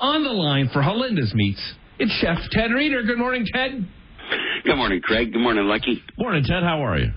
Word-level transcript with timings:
On 0.00 0.22
the 0.22 0.30
line 0.30 0.70
for 0.72 0.80
Halenda's 0.80 1.34
Meats, 1.34 1.74
it's 1.98 2.12
Chef 2.20 2.38
Ted 2.52 2.70
Reader. 2.70 3.02
Good 3.02 3.18
morning, 3.18 3.44
Ted. 3.52 3.84
Good 4.64 4.76
morning, 4.76 5.00
Craig. 5.00 5.32
Good 5.32 5.40
morning, 5.40 5.64
Lucky. 5.64 6.00
Morning, 6.16 6.44
Ted. 6.44 6.62
How 6.62 6.84
are 6.84 6.98
you? 6.98 7.10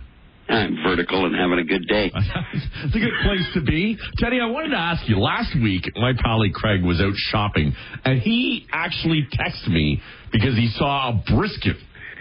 I'm 0.49 0.75
vertical 0.83 1.27
and 1.27 1.35
having 1.35 1.59
a 1.59 1.63
good 1.63 1.87
day. 1.87 2.11
it's 2.53 2.95
a 2.95 2.99
good 2.99 3.13
place 3.23 3.47
to 3.53 3.61
be. 3.61 3.99
Teddy, 4.17 4.39
I 4.41 4.47
wanted 4.47 4.69
to 4.69 4.79
ask 4.79 5.07
you, 5.07 5.19
last 5.19 5.53
week, 5.61 5.83
my 5.95 6.13
colleague 6.25 6.53
Craig 6.53 6.83
was 6.83 6.99
out 6.99 7.13
shopping, 7.15 7.71
and 8.03 8.19
he 8.19 8.65
actually 8.71 9.27
texted 9.31 9.69
me 9.69 10.01
because 10.31 10.55
he 10.55 10.67
saw 10.69 11.09
a 11.09 11.23
brisket 11.35 11.77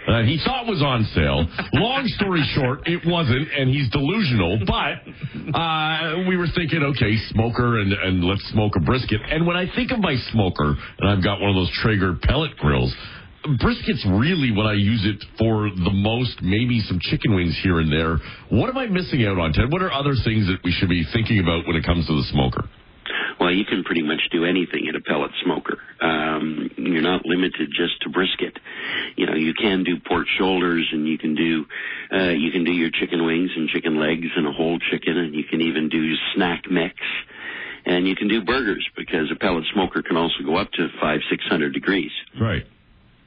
uh, 0.07 0.23
he 0.23 0.39
thought 0.43 0.65
was 0.65 0.81
on 0.81 1.05
sale. 1.13 1.45
Long 1.73 2.07
story 2.17 2.41
short, 2.55 2.87
it 2.87 3.01
wasn't, 3.05 3.47
and 3.57 3.69
he's 3.69 3.89
delusional. 3.91 4.59
But 4.65 5.05
uh, 5.53 6.25
we 6.27 6.37
were 6.37 6.47
thinking, 6.55 6.81
okay, 6.95 7.17
smoker, 7.29 7.79
and, 7.79 7.93
and 7.93 8.23
let's 8.23 8.43
smoke 8.49 8.73
a 8.75 8.81
brisket. 8.81 9.21
And 9.29 9.45
when 9.45 9.55
I 9.55 9.69
think 9.75 9.91
of 9.91 9.99
my 9.99 10.15
smoker, 10.31 10.75
and 10.99 11.09
I've 11.09 11.23
got 11.23 11.39
one 11.39 11.49
of 11.49 11.55
those 11.55 11.71
Traeger 11.81 12.15
pellet 12.23 12.57
grills, 12.57 12.93
brisket's 13.59 14.05
really 14.05 14.51
what 14.51 14.65
I 14.65 14.73
use 14.73 15.05
it 15.05 15.23
for 15.37 15.69
the 15.69 15.93
most. 15.93 16.41
Maybe 16.41 16.81
some 16.81 16.99
chicken 17.01 17.35
wings 17.35 17.57
here 17.61 17.79
and 17.79 17.91
there. 17.91 18.17
What 18.49 18.69
am 18.69 18.77
I 18.77 18.87
missing 18.87 19.25
out 19.25 19.37
on, 19.37 19.53
Ted? 19.53 19.71
What 19.71 19.81
are 19.81 19.91
other 19.91 20.13
things 20.23 20.47
that 20.47 20.59
we 20.63 20.71
should 20.71 20.89
be 20.89 21.05
thinking 21.13 21.39
about 21.39 21.67
when 21.67 21.75
it 21.75 21.85
comes 21.85 22.07
to 22.07 22.13
the 22.13 22.25
smoker? 22.31 22.65
Well, 23.39 23.51
you 23.51 23.65
can 23.65 23.83
pretty 23.83 24.03
much 24.03 24.21
do 24.31 24.45
anything 24.45 24.85
in 24.87 24.95
a 24.95 25.01
pellet 25.01 25.31
smoker. 25.43 25.77
Limited 27.31 27.69
just 27.71 28.01
to 28.01 28.09
brisket. 28.09 28.59
You 29.15 29.25
know, 29.25 29.35
you 29.35 29.53
can 29.53 29.83
do 29.83 29.95
pork 30.05 30.27
shoulders, 30.37 30.87
and 30.91 31.07
you 31.07 31.17
can 31.17 31.35
do 31.35 31.65
uh, 32.11 32.31
you 32.31 32.51
can 32.51 32.63
do 32.63 32.71
your 32.71 32.91
chicken 32.91 33.25
wings 33.25 33.51
and 33.55 33.69
chicken 33.69 33.99
legs 33.99 34.27
and 34.35 34.45
a 34.47 34.51
whole 34.51 34.79
chicken, 34.91 35.17
and 35.17 35.33
you 35.33 35.43
can 35.43 35.61
even 35.61 35.89
do 35.89 36.13
snack 36.35 36.63
mix, 36.69 36.95
and 37.85 38.07
you 38.07 38.15
can 38.15 38.27
do 38.27 38.43
burgers 38.43 38.85
because 38.97 39.31
a 39.31 39.39
pellet 39.39 39.63
smoker 39.73 40.01
can 40.01 40.17
also 40.17 40.43
go 40.45 40.57
up 40.57 40.71
to 40.73 40.87
five 40.99 41.19
six 41.29 41.43
hundred 41.45 41.73
degrees. 41.73 42.11
Right. 42.39 42.65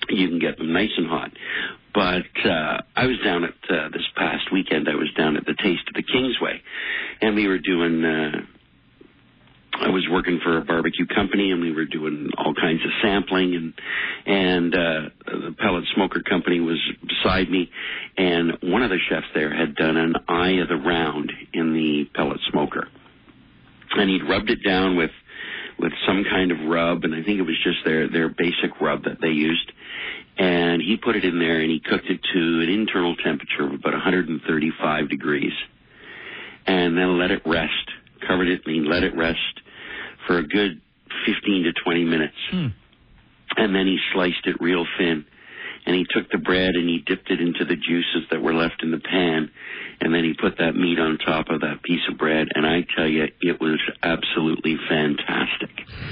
You 0.08 0.28
can 0.28 0.38
get 0.38 0.58
them 0.58 0.72
nice 0.72 0.92
and 0.96 1.06
hot. 1.08 1.30
But 1.94 2.26
uh, 2.44 2.82
I 2.96 3.06
was 3.06 3.18
down 3.24 3.44
at 3.44 3.54
uh, 3.70 3.88
this 3.88 4.02
past 4.16 4.52
weekend. 4.52 4.88
I 4.88 4.96
was 4.96 5.10
down 5.16 5.36
at 5.36 5.46
the 5.46 5.54
Taste 5.54 5.86
of 5.88 5.94
the 5.94 6.02
Kingsway, 6.02 6.60
and 7.20 7.36
we 7.36 7.48
were 7.48 7.58
doing. 7.58 8.04
Uh, 8.04 8.40
I 9.80 9.88
was 9.88 10.06
working 10.10 10.38
for 10.42 10.56
a 10.56 10.64
barbecue 10.64 11.06
company 11.06 11.50
and 11.50 11.60
we 11.60 11.72
were 11.72 11.84
doing 11.84 12.30
all 12.38 12.54
kinds 12.54 12.80
of 12.84 12.90
sampling 13.02 13.54
and 13.54 13.74
and 14.26 14.74
uh 14.74 15.10
the 15.26 15.54
pellet 15.58 15.84
smoker 15.94 16.22
company 16.22 16.60
was 16.60 16.78
beside 17.02 17.50
me 17.50 17.70
and 18.16 18.52
one 18.62 18.82
of 18.82 18.90
the 18.90 18.98
chefs 19.08 19.26
there 19.34 19.54
had 19.54 19.74
done 19.74 19.96
an 19.96 20.14
eye 20.28 20.60
of 20.62 20.68
the 20.68 20.76
round 20.76 21.32
in 21.52 21.72
the 21.72 22.04
pellet 22.14 22.38
smoker. 22.50 22.86
And 23.96 24.10
he'd 24.10 24.28
rubbed 24.28 24.50
it 24.50 24.60
down 24.64 24.96
with 24.96 25.10
with 25.78 25.92
some 26.06 26.24
kind 26.24 26.52
of 26.52 26.58
rub 26.68 27.02
and 27.02 27.14
I 27.14 27.24
think 27.24 27.40
it 27.40 27.46
was 27.46 27.58
just 27.64 27.78
their 27.84 28.08
their 28.08 28.28
basic 28.28 28.80
rub 28.80 29.04
that 29.04 29.20
they 29.20 29.28
used. 29.28 29.72
And 30.38 30.82
he 30.82 30.96
put 30.96 31.16
it 31.16 31.24
in 31.24 31.38
there 31.38 31.60
and 31.60 31.70
he 31.70 31.80
cooked 31.80 32.06
it 32.08 32.20
to 32.32 32.60
an 32.62 32.68
internal 32.68 33.16
temperature 33.16 33.66
of 33.66 33.72
about 33.72 33.92
135 33.92 35.08
degrees. 35.08 35.52
And 36.66 36.96
then 36.96 37.18
let 37.18 37.30
it 37.30 37.42
rest. 37.44 37.90
Covered 38.26 38.48
it 38.48 38.62
and 38.64 38.74
he 38.74 38.80
let 38.88 39.02
it 39.02 39.16
rest 39.16 39.53
for 40.26 40.38
a 40.38 40.46
good 40.46 40.80
15 41.26 41.64
to 41.64 41.72
20 41.84 42.04
minutes. 42.04 42.34
Hmm. 42.50 42.66
And 43.56 43.74
then 43.74 43.86
he 43.86 43.98
sliced 44.12 44.46
it 44.46 44.56
real 44.60 44.84
thin. 44.98 45.24
And 45.86 45.94
he 45.94 46.06
took 46.08 46.30
the 46.32 46.38
bread 46.38 46.70
and 46.74 46.88
he 46.88 47.02
dipped 47.04 47.30
it 47.30 47.40
into 47.40 47.64
the 47.66 47.76
juices 47.76 48.28
that 48.30 48.40
were 48.42 48.54
left 48.54 48.82
in 48.82 48.90
the 48.90 48.98
pan. 48.98 49.50
And 50.00 50.14
then 50.14 50.24
he 50.24 50.32
put 50.32 50.56
that 50.58 50.74
meat 50.74 50.98
on 50.98 51.18
top 51.18 51.50
of 51.50 51.60
that 51.60 51.82
piece 51.82 52.00
of 52.10 52.16
bread. 52.16 52.48
And 52.54 52.64
I 52.66 52.86
tell 52.96 53.06
you, 53.06 53.24
it 53.42 53.60
was 53.60 53.78
absolutely 54.02 54.76
fantastic. 54.88 55.70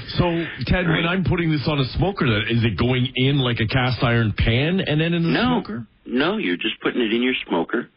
So, 0.09 0.45
Ted, 0.67 0.87
when 0.87 1.05
I'm 1.07 1.23
putting 1.23 1.51
this 1.51 1.67
on 1.67 1.79
a 1.79 1.85
smoker, 1.97 2.25
is 2.47 2.63
it 2.63 2.77
going 2.77 3.11
in 3.15 3.39
like 3.39 3.59
a 3.59 3.67
cast 3.67 4.03
iron 4.03 4.33
pan 4.37 4.79
and 4.79 5.01
then 5.01 5.13
in 5.13 5.23
the 5.23 5.29
no, 5.29 5.61
smoker? 5.61 5.87
no, 6.05 6.37
you're 6.37 6.55
just 6.55 6.79
putting 6.81 7.01
it 7.01 7.11
in 7.11 7.23
your 7.23 7.35
smoker. 7.47 7.89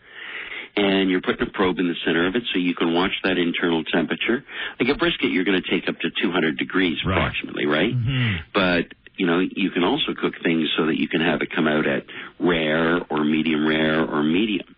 And 0.77 1.10
you're 1.10 1.22
putting 1.22 1.47
a 1.47 1.50
probe 1.50 1.78
in 1.78 1.88
the 1.88 1.94
center 2.04 2.26
of 2.26 2.34
it 2.37 2.42
so 2.53 2.59
you 2.59 2.75
can 2.75 2.92
watch 2.92 3.12
that 3.25 3.38
internal 3.38 3.82
temperature. 3.84 4.44
Like 4.78 4.91
a 4.91 4.94
brisket, 4.94 5.31
you're 5.31 5.44
going 5.44 5.60
to 5.62 5.70
take 5.70 5.88
up 5.88 5.98
to 6.00 6.09
200 6.22 6.59
degrees 6.59 6.98
Right. 7.04 7.16
approximately, 7.16 7.64
right? 7.66 7.94
Mm-hmm. 7.94 8.37
but 8.53 8.92
you 9.16 9.26
know 9.26 9.38
you 9.41 9.70
can 9.70 9.82
also 9.84 10.12
cook 10.12 10.34
things 10.42 10.69
so 10.76 10.84
that 10.86 11.00
you 11.00 11.09
can 11.09 11.22
have 11.22 11.41
it 11.41 11.48
come 11.50 11.66
out 11.66 11.86
at 11.86 12.04
rare 12.38 13.00
or 13.09 13.25
medium 13.25 13.66
rare 13.66 14.04
or 14.04 14.22
medium 14.22 14.76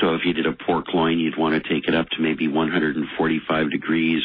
so 0.00 0.14
if 0.14 0.22
you 0.24 0.32
did 0.32 0.46
a 0.46 0.52
pork 0.54 0.86
loin 0.94 1.18
you'd 1.18 1.36
want 1.36 1.52
to 1.62 1.68
take 1.68 1.86
it 1.86 1.94
up 1.94 2.08
to 2.08 2.22
maybe 2.22 2.48
145 2.48 3.70
degrees 3.70 4.22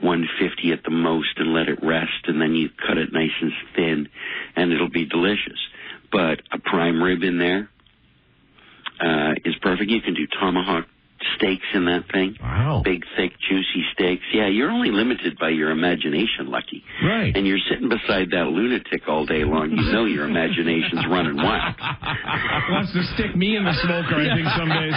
150 0.00 0.72
at 0.72 0.82
the 0.84 0.90
most 0.90 1.30
and 1.38 1.54
let 1.54 1.68
it 1.68 1.78
rest 1.82 2.26
and 2.26 2.38
then 2.38 2.54
you 2.54 2.68
cut 2.86 2.98
it 2.98 3.10
nice 3.14 3.30
and 3.40 3.52
thin 3.74 4.08
and 4.56 4.72
it'll 4.74 4.90
be 4.90 5.06
delicious 5.06 5.58
but 6.12 6.42
a 6.52 6.58
prime 6.58 7.02
rib 7.02 7.22
in 7.22 7.38
there 7.38 7.70
uh, 9.00 9.32
is 9.44 9.54
perfect 9.62 9.90
you 9.90 10.00
can 10.00 10.14
do 10.14 10.26
tomahawk 10.40 10.84
steaks 11.36 11.66
in 11.74 11.84
that 11.84 12.04
thing 12.10 12.34
Wow. 12.40 12.80
big, 12.82 13.02
thick, 13.14 13.32
juicy 13.46 13.84
steaks. 13.92 14.22
Yeah, 14.32 14.48
you're 14.48 14.70
only 14.70 14.90
limited 14.90 15.36
by 15.38 15.50
your 15.50 15.70
imagination, 15.70 16.48
Lucky. 16.48 16.82
Right. 17.04 17.36
And 17.36 17.46
you're 17.46 17.60
sitting 17.70 17.90
beside 17.90 18.30
that 18.30 18.46
lunatic 18.48 19.02
all 19.06 19.26
day 19.26 19.44
long. 19.44 19.70
You 19.70 19.92
know 19.92 20.06
your 20.06 20.24
imagination's 20.24 21.04
running 21.10 21.36
wild. 21.36 21.74
Wants 22.70 22.92
to 22.94 23.02
stick 23.14 23.36
me 23.36 23.54
in 23.56 23.64
the 23.64 23.74
smoker, 23.84 24.16
I 24.16 24.34
think, 24.34 24.48
some 24.56 24.68
days. 24.70 24.94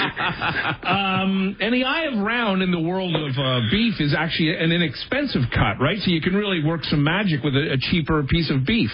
Um, 0.84 1.58
and 1.60 1.74
the 1.74 1.84
eye 1.84 2.06
of 2.06 2.18
round 2.20 2.62
in 2.62 2.72
the 2.72 2.80
world 2.80 3.14
of 3.16 3.38
uh, 3.38 3.60
beef 3.70 4.00
is 4.00 4.16
actually 4.18 4.56
an 4.56 4.72
inexpensive 4.72 5.44
cut, 5.54 5.80
right? 5.84 6.00
So 6.00 6.10
you 6.12 6.22
can 6.22 6.36
really 6.36 6.64
work 6.64 6.84
some 6.86 7.04
magic 7.04 7.44
with 7.44 7.54
a, 7.56 7.74
a 7.74 7.78
cheaper 7.92 8.24
piece 8.24 8.50
of 8.50 8.66
beef. 8.66 8.92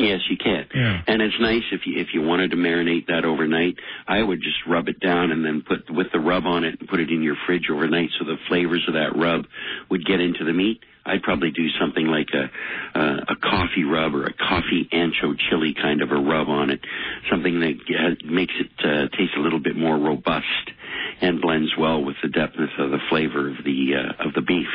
Yes, 0.00 0.20
you 0.30 0.36
can. 0.36 0.66
Yeah. 0.74 1.02
And 1.06 1.22
it's 1.22 1.34
nice 1.40 1.62
if 1.72 1.82
you 1.86 2.00
if 2.00 2.08
you 2.14 2.22
wanted 2.22 2.50
to 2.52 2.56
marinate 2.56 3.06
that 3.06 3.24
overnight. 3.24 3.76
I 4.08 4.22
would 4.22 4.40
just 4.40 4.58
rub 4.66 4.88
it 4.88 5.00
down 5.00 5.30
and 5.30 5.44
then 5.44 5.62
put 5.66 5.90
with 5.90 6.08
the 6.12 6.20
rub 6.20 6.46
on 6.46 6.64
it 6.64 6.80
and 6.80 6.88
put 6.88 7.00
it 7.00 7.10
in 7.10 7.22
your 7.22 7.36
fridge 7.46 7.68
overnight, 7.70 8.10
so 8.18 8.24
the 8.24 8.36
flavors 8.48 8.84
of 8.88 8.94
that 8.94 9.16
rub 9.16 9.44
would 9.90 10.04
get 10.06 10.20
into 10.20 10.44
the 10.44 10.52
meat. 10.52 10.80
I'd 11.04 11.22
probably 11.22 11.50
do 11.50 11.66
something 11.80 12.06
like 12.06 12.28
a 12.32 12.98
a, 12.98 13.02
a 13.32 13.36
coffee 13.42 13.84
rub 13.84 14.14
or 14.14 14.24
a 14.24 14.32
coffee 14.32 14.88
ancho 14.92 15.36
chili 15.48 15.74
kind 15.74 16.02
of 16.02 16.10
a 16.10 16.20
rub 16.20 16.48
on 16.48 16.70
it, 16.70 16.80
something 17.30 17.60
that 17.60 17.76
uh, 17.88 18.14
makes 18.24 18.54
it 18.58 18.70
uh, 18.84 19.08
taste 19.16 19.34
a 19.36 19.40
little 19.40 19.60
bit 19.60 19.76
more 19.76 19.96
robust 19.96 20.46
and 21.20 21.40
blends 21.40 21.70
well 21.78 22.02
with 22.02 22.16
the 22.22 22.28
depthness 22.28 22.72
of 22.78 22.90
the 22.90 23.00
flavor 23.08 23.50
of 23.50 23.56
the 23.64 23.94
uh, 23.96 24.26
of 24.26 24.34
the 24.34 24.42
beef. 24.42 24.68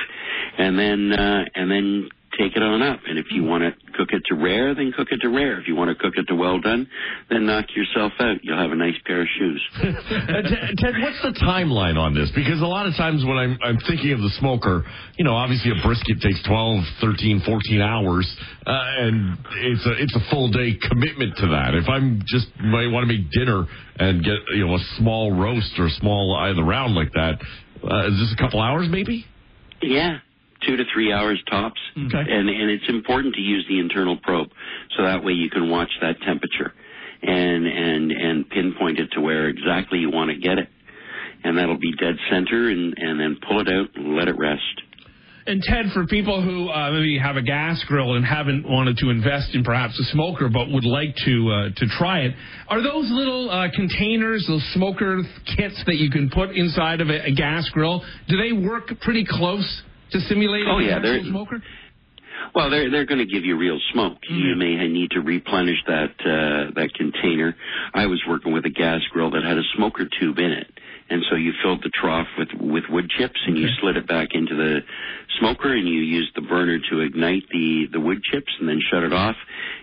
And 0.57 0.77
then 0.77 1.11
uh, 1.11 1.45
and 1.53 1.69
then 1.71 2.09
take 2.37 2.55
it 2.55 2.63
on 2.63 2.81
up. 2.81 2.99
And 3.07 3.17
if 3.17 3.27
you 3.31 3.43
want 3.43 3.63
to 3.63 3.71
cook 3.97 4.09
it 4.11 4.23
to 4.27 4.35
rare, 4.35 4.75
then 4.75 4.91
cook 4.95 5.07
it 5.11 5.21
to 5.21 5.29
rare. 5.29 5.59
If 5.59 5.67
you 5.67 5.75
want 5.75 5.89
to 5.89 5.95
cook 5.95 6.13
it 6.17 6.27
to 6.27 6.35
well 6.35 6.59
done, 6.59 6.87
then 7.29 7.45
knock 7.45 7.65
yourself 7.75 8.13
out. 8.19 8.37
You'll 8.43 8.59
have 8.59 8.71
a 8.71 8.75
nice 8.75 8.95
pair 9.05 9.21
of 9.21 9.27
shoes. 9.37 9.61
Uh, 10.25 10.41
Ted, 10.41 10.93
what's 10.99 11.21
the 11.21 11.39
timeline 11.45 11.97
on 11.97 12.13
this? 12.13 12.31
Because 12.35 12.59
a 12.61 12.65
lot 12.65 12.87
of 12.87 12.93
times 12.95 13.23
when 13.23 13.37
I'm, 13.37 13.57
I'm 13.63 13.77
thinking 13.87 14.11
of 14.11 14.19
the 14.19 14.31
smoker, 14.39 14.83
you 15.17 15.23
know, 15.23 15.33
obviously 15.33 15.71
a 15.71 15.81
brisket 15.85 16.19
takes 16.21 16.41
12, 16.47 16.83
13, 17.01 17.41
14 17.45 17.81
hours, 17.81 18.25
uh, 18.65 18.71
and 18.99 19.37
it's 19.57 19.85
a 19.85 19.91
it's 20.01 20.15
a 20.15 20.29
full 20.31 20.51
day 20.51 20.77
commitment 20.89 21.37
to 21.37 21.47
that. 21.47 21.73
If 21.75 21.87
I'm 21.87 22.21
just 22.27 22.47
might 22.59 22.87
want 22.87 23.07
to 23.07 23.13
make 23.13 23.29
dinner 23.31 23.65
and 23.97 24.23
get 24.23 24.37
you 24.55 24.65
know 24.65 24.75
a 24.75 24.83
small 24.97 25.31
roast 25.31 25.77
or 25.77 25.85
a 25.85 25.95
small 26.01 26.35
eye 26.35 26.49
of 26.49 26.55
the 26.55 26.63
round 26.63 26.95
like 26.95 27.13
that, 27.13 27.35
uh, 27.83 28.07
is 28.07 28.19
this 28.19 28.33
a 28.37 28.41
couple 28.41 28.61
hours 28.61 28.87
maybe? 28.89 29.25
Yeah, 29.81 30.19
two 30.65 30.77
to 30.77 30.83
three 30.93 31.11
hours 31.11 31.41
tops. 31.49 31.79
Okay. 31.97 32.17
And 32.17 32.49
and 32.49 32.69
it's 32.69 32.89
important 32.89 33.35
to 33.35 33.41
use 33.41 33.65
the 33.67 33.79
internal 33.79 34.17
probe 34.17 34.49
so 34.97 35.03
that 35.03 35.23
way 35.23 35.33
you 35.33 35.49
can 35.49 35.69
watch 35.69 35.89
that 36.01 36.21
temperature 36.21 36.73
and 37.21 37.65
and 37.65 38.11
and 38.11 38.49
pinpoint 38.49 38.99
it 38.99 39.11
to 39.13 39.21
where 39.21 39.47
exactly 39.47 39.99
you 39.99 40.11
want 40.11 40.31
to 40.31 40.37
get 40.37 40.57
it. 40.57 40.69
And 41.43 41.57
that'll 41.57 41.79
be 41.79 41.93
dead 41.99 42.15
center 42.31 42.69
and 42.69 42.95
and 42.97 43.19
then 43.19 43.37
pull 43.47 43.61
it 43.61 43.67
out 43.67 43.87
and 43.95 44.15
let 44.15 44.27
it 44.27 44.37
rest. 44.37 44.81
And 45.47 45.61
Ted, 45.61 45.91
for 45.93 46.07
people 46.07 46.41
who 46.41 46.69
uh, 46.69 46.91
maybe 46.91 47.19
have 47.19 47.37
a 47.37 47.41
gas 47.43 47.83
grill 47.87 48.15
and 48.15 48.25
haven't 48.25 48.67
wanted 48.67 48.97
to 48.97 49.11
invest 49.11 49.53
in 49.53 49.63
perhaps 49.63 49.99
a 49.99 50.03
smoker 50.05 50.49
but 50.49 50.71
would 50.71 50.85
like 50.85 51.15
to 51.23 51.51
uh, 51.51 51.69
to 51.75 51.85
try 51.99 52.21
it, 52.21 52.33
are 52.67 52.81
those 52.81 53.11
little 53.11 53.51
uh, 53.51 53.67
containers, 53.75 54.43
those 54.47 54.67
smoker 54.73 55.21
kits 55.55 55.83
that 55.85 55.97
you 55.97 56.09
can 56.09 56.31
put 56.31 56.49
inside 56.55 56.99
of 56.99 57.09
a, 57.09 57.27
a 57.27 57.31
gas 57.31 57.69
grill, 57.69 58.03
do 58.27 58.37
they 58.37 58.53
work 58.53 58.89
pretty 59.01 59.23
close 59.23 59.83
to 60.11 60.19
simulating 60.21 60.67
Oh, 60.69 60.79
yeah, 60.79 60.97
actual 60.97 61.31
smoker? 61.31 61.63
Well, 62.53 62.69
they're 62.69 62.89
they're 62.91 63.05
going 63.05 63.25
to 63.25 63.31
give 63.31 63.43
you 63.43 63.57
real 63.57 63.79
smoke. 63.91 64.17
You 64.29 64.55
may 64.55 64.75
need 64.87 65.11
to 65.11 65.19
replenish 65.19 65.77
that 65.87 66.13
uh, 66.19 66.71
that 66.75 66.89
container. 66.95 67.55
I 67.93 68.05
was 68.05 68.21
working 68.27 68.53
with 68.53 68.65
a 68.65 68.69
gas 68.69 69.01
grill 69.11 69.31
that 69.31 69.43
had 69.43 69.57
a 69.57 69.63
smoker 69.75 70.05
tube 70.19 70.37
in 70.37 70.51
it, 70.51 70.67
and 71.09 71.23
so 71.29 71.35
you 71.35 71.51
filled 71.63 71.83
the 71.83 71.89
trough 71.93 72.27
with 72.37 72.49
with 72.59 72.83
wood 72.89 73.09
chips, 73.09 73.39
and 73.47 73.57
you 73.57 73.67
slid 73.81 73.97
it 73.97 74.07
back 74.07 74.29
into 74.33 74.55
the 74.55 74.79
smoker, 75.39 75.73
and 75.73 75.87
you 75.87 75.99
used 75.99 76.31
the 76.35 76.41
burner 76.41 76.77
to 76.91 76.99
ignite 77.01 77.43
the 77.51 77.87
the 77.91 77.99
wood 77.99 78.21
chips, 78.23 78.51
and 78.59 78.69
then 78.69 78.79
shut 78.91 79.03
it 79.03 79.11
off, 79.11 79.35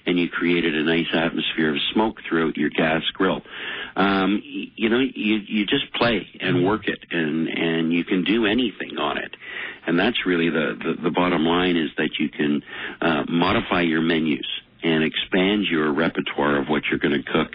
and 0.06 0.18
you 0.18 0.28
created 0.28 0.74
a 0.74 0.84
nice 0.84 1.08
atmosphere 1.12 1.70
of 1.70 1.76
smoke 1.92 2.16
throughout 2.28 2.56
your 2.56 2.70
gas 2.70 3.02
grill. 3.12 3.42
Um, 3.96 4.40
you 4.76 4.88
know, 4.88 5.00
you 5.00 5.40
you 5.46 5.66
just 5.66 5.92
play 5.94 6.26
and 6.40 6.64
work 6.64 6.86
it, 6.86 7.00
and 7.10 7.48
and 7.48 7.92
you 7.92 8.04
can 8.04 8.24
do 8.24 8.46
anything 8.46 8.96
on 8.98 9.18
it, 9.18 9.31
and 9.86 9.98
that's 9.98 10.26
really 10.26 10.48
the 10.50 10.76
the, 10.78 11.02
the 11.04 11.10
bottom 11.10 11.44
line 11.44 11.76
is 11.76 11.90
that 11.96 12.10
you 12.18 12.28
can 12.28 12.62
uh, 13.00 13.24
modify 13.28 13.82
your 13.82 14.00
menus 14.00 14.46
and 14.82 15.04
expand 15.04 15.64
your 15.70 15.92
repertoire 15.92 16.60
of 16.60 16.68
what 16.68 16.82
you're 16.90 16.98
going 16.98 17.22
to 17.22 17.30
cook, 17.30 17.52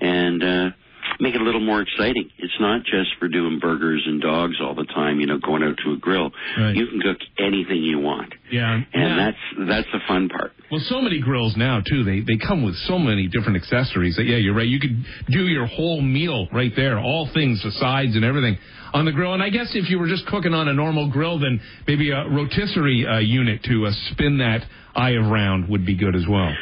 and 0.00 0.42
uh, 0.42 0.70
make 1.20 1.34
it 1.34 1.40
a 1.40 1.44
little 1.44 1.64
more 1.64 1.80
exciting. 1.80 2.30
It's 2.38 2.56
not 2.60 2.84
just 2.84 3.10
for 3.18 3.28
doing 3.28 3.58
burgers 3.60 4.02
and 4.06 4.20
dogs 4.20 4.56
all 4.60 4.74
the 4.74 4.84
time, 4.84 5.20
you 5.20 5.26
know, 5.26 5.38
going 5.38 5.62
out 5.62 5.76
to 5.84 5.92
a 5.92 5.96
grill. 5.96 6.30
Right. 6.58 6.74
You 6.76 6.86
can 6.86 7.00
cook 7.00 7.18
anything 7.38 7.82
you 7.82 7.98
want. 7.98 8.34
Yeah. 8.50 8.74
And 8.74 8.86
yeah. 8.94 9.16
that's 9.16 9.68
that's 9.68 9.88
the 9.92 10.00
fun 10.06 10.28
part. 10.28 10.52
Well, 10.70 10.80
so 10.84 11.00
many 11.00 11.20
grills 11.20 11.54
now 11.56 11.80
too. 11.80 12.04
They 12.04 12.20
they 12.20 12.38
come 12.38 12.64
with 12.64 12.76
so 12.86 12.98
many 12.98 13.26
different 13.28 13.56
accessories. 13.56 14.16
That, 14.16 14.24
yeah, 14.24 14.36
you're 14.36 14.54
right. 14.54 14.68
You 14.68 14.80
could 14.80 15.04
do 15.28 15.46
your 15.46 15.66
whole 15.66 16.00
meal 16.00 16.48
right 16.52 16.72
there, 16.76 16.98
all 16.98 17.28
things, 17.32 17.62
the 17.62 17.72
sides 17.72 18.14
and 18.14 18.24
everything 18.24 18.58
on 18.92 19.04
the 19.04 19.12
grill. 19.12 19.34
And 19.34 19.42
I 19.42 19.50
guess 19.50 19.72
if 19.74 19.90
you 19.90 19.98
were 19.98 20.08
just 20.08 20.26
cooking 20.26 20.54
on 20.54 20.68
a 20.68 20.72
normal 20.72 21.10
grill, 21.10 21.38
then 21.38 21.60
maybe 21.86 22.10
a 22.10 22.28
rotisserie 22.28 23.06
uh, 23.06 23.18
unit 23.18 23.62
to 23.64 23.86
uh, 23.86 23.92
spin 24.10 24.38
that 24.38 24.64
eye 24.94 25.12
around 25.12 25.68
would 25.68 25.84
be 25.84 25.96
good 25.96 26.16
as 26.16 26.24
well. 26.28 26.52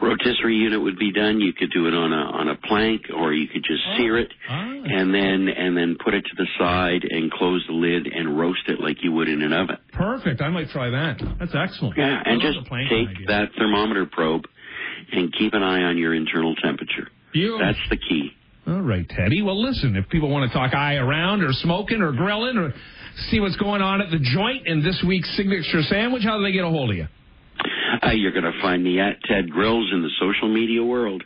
Rotisserie 0.00 0.56
unit 0.56 0.80
would 0.82 0.98
be 0.98 1.12
done. 1.12 1.40
You 1.40 1.52
could 1.52 1.70
do 1.72 1.86
it 1.86 1.94
on 1.94 2.12
a 2.12 2.16
on 2.16 2.48
a 2.48 2.56
plank, 2.56 3.02
or 3.14 3.32
you 3.32 3.48
could 3.48 3.64
just 3.64 3.82
sear 3.96 4.18
it, 4.18 4.32
Ah. 4.48 4.62
and 4.84 5.14
then 5.14 5.48
and 5.48 5.76
then 5.76 5.96
put 6.02 6.14
it 6.14 6.22
to 6.24 6.36
the 6.36 6.46
side 6.58 7.04
and 7.08 7.30
close 7.30 7.64
the 7.66 7.74
lid 7.74 8.06
and 8.06 8.38
roast 8.38 8.68
it 8.68 8.80
like 8.80 9.02
you 9.02 9.12
would 9.12 9.28
in 9.28 9.42
an 9.42 9.52
oven. 9.52 9.76
Perfect. 9.92 10.40
I 10.42 10.48
might 10.50 10.70
try 10.70 10.90
that. 10.90 11.22
That's 11.38 11.54
excellent. 11.54 11.96
Yeah, 11.96 12.22
I 12.24 12.30
and 12.30 12.40
just 12.40 12.58
take 12.88 13.26
that 13.28 13.50
thermometer 13.56 14.06
probe 14.06 14.44
and 15.12 15.32
keep 15.32 15.54
an 15.54 15.62
eye 15.62 15.82
on 15.82 15.98
your 15.98 16.14
internal 16.14 16.54
temperature. 16.56 17.08
You- 17.32 17.58
That's 17.58 17.78
the 17.90 17.96
key. 17.96 18.32
All 18.66 18.80
right, 18.80 19.06
Teddy. 19.08 19.42
Well, 19.42 19.60
listen, 19.62 19.94
if 19.96 20.08
people 20.08 20.30
want 20.30 20.50
to 20.50 20.56
talk 20.56 20.74
eye 20.74 20.96
around 20.96 21.42
or 21.42 21.52
smoking 21.52 22.00
or 22.00 22.12
grilling 22.12 22.56
or 22.56 22.72
see 23.28 23.38
what's 23.38 23.56
going 23.56 23.82
on 23.82 24.00
at 24.00 24.10
the 24.10 24.18
joint 24.18 24.66
in 24.66 24.82
this 24.82 25.02
week's 25.06 25.28
signature 25.36 25.82
sandwich, 25.82 26.22
how 26.24 26.38
do 26.38 26.44
they 26.44 26.52
get 26.52 26.64
a 26.64 26.68
hold 26.68 26.90
of 26.90 26.96
you? 26.96 27.06
Uh, 28.02 28.10
you're 28.12 28.32
going 28.32 28.44
to 28.44 28.60
find 28.62 28.82
me 28.82 29.00
at 29.00 29.22
Ted 29.24 29.50
Grills 29.50 29.90
in 29.92 30.02
the 30.02 30.10
social 30.20 30.48
media 30.52 30.82
world. 30.82 31.24